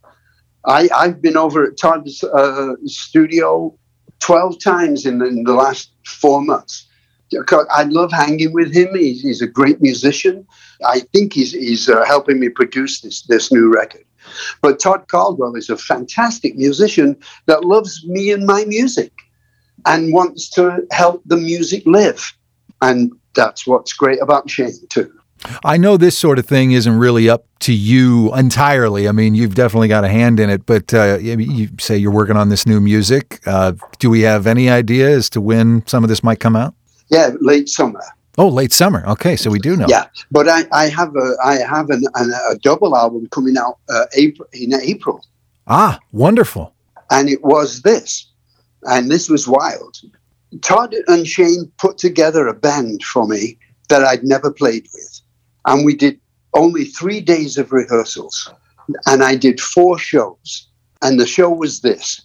I, 0.65 0.89
I've 0.95 1.23
been 1.23 1.37
over 1.37 1.65
at 1.65 1.79
Todd's 1.79 2.23
uh, 2.23 2.75
studio 2.85 3.77
12 4.21 4.59
times 4.63 5.07
in 5.07 5.19
the, 5.19 5.27
in 5.27 5.45
the, 5.45 5.55
last 5.55 5.93
four 6.05 6.43
months. 6.43 6.87
I 7.71 7.85
love 7.85 8.13
hanging 8.13 8.53
with 8.53 8.75
him. 8.75 8.95
He's, 8.95 9.23
he's 9.23 9.41
a 9.41 9.47
great 9.47 9.81
musician. 9.81 10.47
I 10.85 11.01
think 11.13 11.33
he's, 11.33 11.53
he's 11.53 11.89
uh, 11.89 12.05
helping 12.05 12.41
me 12.41 12.49
produce 12.49 13.01
this, 13.01 13.23
this 13.23 13.53
new 13.53 13.73
record. 13.73 14.05
But 14.61 14.81
Todd 14.81 15.09
Caldwell 15.09 15.55
is 15.57 15.71
a 15.71 15.77
fantastic 15.77 16.57
musician 16.57 17.17
that 17.47 17.65
loves 17.65 18.05
me 18.07 18.31
and 18.31 18.47
my 18.47 18.65
music 18.65 19.13
and 19.87 20.13
wants 20.13 20.51
to 20.51 20.87
help 20.91 21.23
the 21.25 21.37
music 21.37 21.85
live. 21.87 22.33
And 22.83 23.13
that's 23.35 23.67
what's 23.67 23.93
great 23.93 24.21
about 24.21 24.51
Shane, 24.51 24.87
too. 24.89 25.20
I 25.65 25.77
know 25.77 25.97
this 25.97 26.19
sort 26.19 26.39
of 26.39 26.47
thing 26.47 26.73
isn't 26.73 26.99
really 26.99 27.29
up 27.29 27.47
to 27.61 27.73
you 27.73 28.35
entirely. 28.35 29.09
I 29.09 29.13
mean, 29.13 29.35
you've 29.35 29.55
definitely 29.55 29.89
got 29.89 30.05
a 30.05 30.09
hand 30.09 30.39
in 30.39 30.51
it, 30.51 30.67
but 30.67 30.93
uh, 30.93 31.19
you 31.19 31.69
say 31.79 31.97
you're 31.97 32.11
working 32.11 32.37
on 32.37 32.49
this 32.49 32.67
new 32.67 32.81
music. 32.81 33.41
Uh, 33.47 33.73
do 33.99 34.11
we 34.11 34.21
have 34.23 34.47
any 34.47 34.69
idea 34.69 35.09
as 35.11 35.31
to 35.31 35.41
when 35.41 35.87
some 35.87 36.05
of 36.05 36.09
this 36.09 36.23
might 36.23 36.41
come 36.41 36.57
out? 36.57 36.75
Yeah, 37.09 37.31
late 37.41 37.69
summer. 37.69 38.01
Oh, 38.39 38.49
late 38.49 38.73
summer. 38.73 39.05
Okay, 39.07 39.37
so 39.37 39.51
we 39.51 39.59
do 39.59 39.77
know. 39.77 39.87
Yeah, 39.89 40.07
but 40.31 40.49
I, 40.49 40.65
I 40.73 40.89
have 40.89 41.15
a 41.17 41.37
I 41.45 41.55
have 41.57 41.91
an, 41.91 42.05
an, 42.15 42.33
a 42.51 42.57
double 42.57 42.97
album 42.97 43.29
coming 43.31 43.57
out 43.57 43.79
uh, 43.89 44.07
April 44.15 44.49
in 44.53 44.75
April. 44.75 45.25
Ah, 45.67 45.99
wonderful. 46.13 46.73
And 47.11 47.29
it 47.29 47.43
was 47.43 47.83
this, 47.83 48.29
and 48.85 49.11
this 49.11 49.29
was 49.29 49.49
wild. 49.49 49.99
Todd 50.63 50.95
and 51.09 51.27
Shane 51.27 51.71
put 51.79 51.99
together 51.99 52.47
a 52.47 52.55
band 52.55 53.03
for 53.03 53.27
me 53.27 53.59
that 53.89 54.05
I'd 54.05 54.25
never 54.25 54.53
played 54.53 54.87
with 54.95 55.20
and 55.67 55.85
we 55.85 55.95
did 55.95 56.21
only 56.55 56.85
three 56.85 57.21
days 57.21 57.57
of 57.57 57.73
rehearsals. 57.73 58.53
And 59.07 59.23
I 59.23 59.37
did 59.37 59.61
four 59.61 59.99
shows. 59.99 60.69
And 61.03 61.19
the 61.19 61.27
show 61.27 61.51
was 61.51 61.81
this 61.81 62.21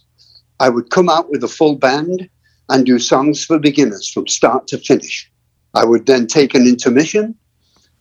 I 0.60 0.68
would 0.68 0.90
come 0.90 1.08
out 1.08 1.30
with 1.30 1.44
a 1.44 1.48
full 1.48 1.76
band 1.76 2.28
and 2.68 2.86
do 2.86 2.98
songs 2.98 3.44
for 3.44 3.58
beginners 3.58 4.08
from 4.08 4.26
start 4.26 4.66
to 4.68 4.78
finish. 4.78 5.30
I 5.74 5.84
would 5.84 6.06
then 6.06 6.26
take 6.26 6.54
an 6.54 6.66
intermission 6.66 7.34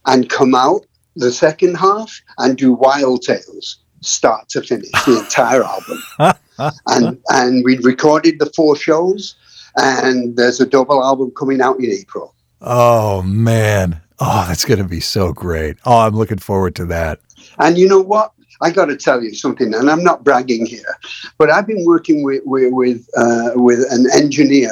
and 0.05 0.29
come 0.29 0.55
out 0.55 0.85
the 1.15 1.31
second 1.31 1.75
half 1.75 2.21
and 2.37 2.57
do 2.57 2.73
Wild 2.73 3.21
Tales, 3.21 3.77
start 4.01 4.49
to 4.49 4.61
finish, 4.61 4.91
the 5.05 5.19
entire 5.19 5.63
album. 5.63 6.01
and 6.87 7.21
and 7.29 7.63
we 7.63 7.77
recorded 7.79 8.39
the 8.39 8.51
four 8.55 8.75
shows, 8.75 9.35
and 9.77 10.35
there's 10.35 10.59
a 10.59 10.65
double 10.65 11.03
album 11.03 11.31
coming 11.37 11.61
out 11.61 11.79
in 11.79 11.91
April. 11.91 12.33
Oh 12.61 13.21
man. 13.21 14.01
Oh, 14.19 14.45
that's 14.47 14.65
going 14.65 14.79
to 14.79 14.85
be 14.85 15.01
so 15.01 15.33
great. 15.33 15.77
Oh, 15.85 15.99
I'm 15.99 16.15
looking 16.15 16.37
forward 16.37 16.75
to 16.75 16.85
that. 16.85 17.19
And 17.59 17.77
you 17.77 17.87
know 17.87 18.01
what? 18.01 18.31
I 18.61 18.71
got 18.71 18.85
to 18.85 18.95
tell 18.95 19.21
you 19.21 19.33
something, 19.33 19.73
and 19.73 19.89
I'm 19.89 20.03
not 20.03 20.23
bragging 20.23 20.65
here, 20.65 20.97
but 21.37 21.49
I've 21.49 21.67
been 21.67 21.83
working 21.85 22.23
with 22.23 22.41
with 22.45 22.71
with, 22.71 23.09
uh, 23.17 23.51
with 23.55 23.79
an 23.91 24.07
engineer 24.13 24.71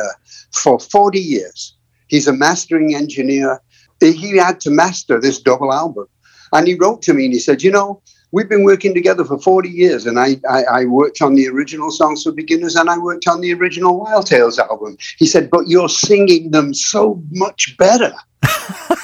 for 0.52 0.80
40 0.80 1.20
years. 1.20 1.76
He's 2.08 2.28
a 2.28 2.34
mastering 2.34 2.96
engineer. 2.96 3.62
He 4.00 4.38
had 4.38 4.62
to 4.62 4.70
master 4.70 5.20
this 5.20 5.40
double 5.40 5.74
album, 5.74 6.08
and 6.54 6.66
he 6.66 6.76
wrote 6.76 7.02
to 7.04 7.14
me 7.14 7.26
and 7.26 7.34
he 7.34 7.40
said, 7.40 7.62
"You 7.62 7.72
know, 7.72 8.02
we've 8.32 8.48
been 8.48 8.64
working 8.64 8.94
together 8.94 9.26
for 9.26 9.38
40 9.38 9.70
years, 9.70 10.06
and 10.06 10.18
I, 10.18 10.40
I, 10.50 10.64
I 10.64 10.86
worked 10.86 11.22
on 11.22 11.36
the 11.36 11.50
original 11.50 11.92
songs 11.92 12.24
for 12.24 12.32
beginners, 12.32 12.76
and 12.76 12.90
I 12.90 12.98
worked 12.98 13.28
on 13.28 13.42
the 13.42 13.54
original 13.54 14.00
Wild 14.00 14.28
Tales 14.28 14.60
album." 14.60 14.98
He 15.18 15.26
said, 15.26 15.50
"But 15.50 15.68
you're 15.68 15.90
singing 15.90 16.52
them 16.52 16.74
so 16.74 17.22
much 17.32 17.76
better." 17.78 18.14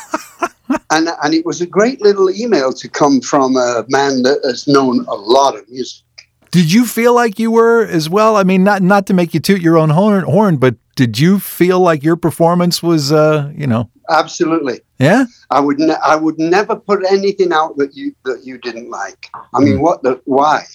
and 0.92 1.10
and 1.24 1.34
it 1.34 1.46
was 1.46 1.62
a 1.62 1.68
great 1.68 2.02
little 2.02 2.30
email 2.30 2.74
to 2.74 2.90
come 2.90 3.22
from 3.22 3.56
a 3.56 3.86
man 3.90 4.24
that 4.24 4.40
has 4.44 4.68
known 4.68 5.06
a 5.08 5.16
lot 5.16 5.58
of 5.58 5.70
music. 5.70 6.04
Did 6.52 6.72
you 6.72 6.86
feel 6.86 7.14
like 7.14 7.38
you 7.38 7.52
were 7.52 7.86
as 7.86 8.10
well? 8.10 8.36
I 8.36 8.44
mean, 8.44 8.64
not 8.64 8.82
not 8.82 9.06
to 9.08 9.14
make 9.14 9.34
you 9.34 9.40
toot 9.40 9.62
your 9.62 9.78
own 9.78 9.90
horn, 9.90 10.24
horn 10.24 10.58
but 10.58 10.76
did 10.96 11.18
you 11.18 11.40
feel 11.40 11.80
like 11.80 12.04
your 12.04 12.18
performance 12.18 12.84
was, 12.84 13.14
uh, 13.14 13.50
you 13.56 13.66
know? 13.66 13.90
Absolutely. 14.10 14.82
Yeah. 15.00 15.28
I 15.50 15.62
would 15.62 15.80
ne- 15.80 16.04
I 16.04 16.18
would 16.18 16.38
never 16.38 16.76
put 16.76 17.06
anything 17.10 17.54
out 17.54 17.78
that 17.78 17.96
you 17.96 18.14
that 18.26 18.42
you 18.44 18.58
didn't 18.58 18.90
like. 18.90 19.30
I 19.54 19.60
mean, 19.60 19.78
mm. 19.78 19.82
what 19.82 20.04
the 20.04 20.20
why? 20.26 20.66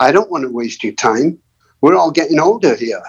I 0.00 0.12
don't 0.12 0.30
want 0.30 0.42
to 0.42 0.50
waste 0.50 0.84
your 0.84 0.92
time. 0.92 1.38
We're 1.80 1.96
all 1.96 2.10
getting 2.10 2.38
older 2.38 2.74
here. 2.74 3.02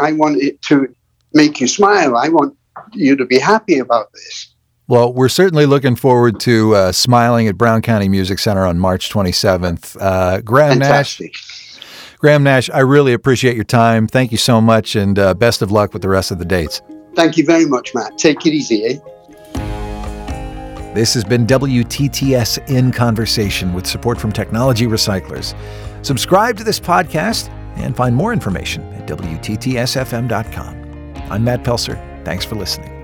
I 0.00 0.12
want 0.12 0.40
it 0.40 0.62
to 0.62 0.88
make 1.34 1.60
you 1.60 1.66
smile. 1.66 2.16
I 2.16 2.28
want 2.28 2.56
you 2.92 3.14
to 3.16 3.26
be 3.26 3.38
happy 3.38 3.78
about 3.78 4.12
this. 4.12 4.54
Well, 4.88 5.12
we're 5.12 5.28
certainly 5.28 5.66
looking 5.66 5.96
forward 5.96 6.38
to 6.40 6.74
uh, 6.74 6.92
smiling 6.92 7.48
at 7.48 7.58
Brown 7.58 7.82
County 7.82 8.08
Music 8.08 8.38
Center 8.38 8.64
on 8.64 8.78
March 8.78 9.10
27th. 9.10 9.96
Uh, 10.00 10.40
Graham 10.42 10.78
Fantastic. 10.78 11.32
Nash. 11.32 11.80
Graham 12.18 12.44
Nash, 12.44 12.70
I 12.70 12.80
really 12.80 13.12
appreciate 13.12 13.56
your 13.56 13.64
time. 13.64 14.06
Thank 14.06 14.30
you 14.30 14.38
so 14.38 14.60
much, 14.60 14.94
and 14.94 15.18
uh, 15.18 15.34
best 15.34 15.60
of 15.60 15.72
luck 15.72 15.92
with 15.92 16.02
the 16.02 16.08
rest 16.08 16.30
of 16.30 16.38
the 16.38 16.44
dates. 16.44 16.80
Thank 17.14 17.36
you 17.36 17.44
very 17.44 17.66
much, 17.66 17.94
Matt. 17.94 18.16
Take 18.16 18.46
it 18.46 18.54
easy, 18.54 18.84
eh? 18.84 18.98
This 20.94 21.12
has 21.14 21.24
been 21.24 21.46
WTTS 21.46 22.70
in 22.70 22.92
Conversation 22.92 23.74
with 23.74 23.86
support 23.86 24.18
from 24.18 24.32
Technology 24.32 24.86
Recyclers. 24.86 25.54
Subscribe 26.02 26.56
to 26.56 26.64
this 26.64 26.80
podcast 26.80 27.50
and 27.76 27.94
find 27.94 28.16
more 28.16 28.32
information 28.32 28.82
at 28.94 29.06
WTTSFM.com. 29.06 31.14
I'm 31.30 31.44
Matt 31.44 31.64
Pelser. 31.64 32.24
Thanks 32.24 32.44
for 32.44 32.54
listening. 32.54 32.95